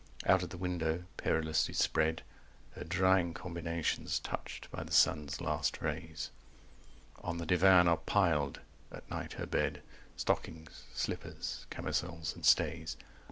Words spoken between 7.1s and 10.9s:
225 On the divan are piled (at night her bed) Stockings,